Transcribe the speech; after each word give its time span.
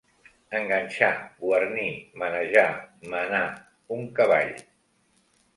Enganxar, 0.59 1.11
guarnir, 1.43 1.91
manejar, 2.23 2.65
menar, 3.13 3.45
un 3.99 4.05
cavall. 4.21 4.53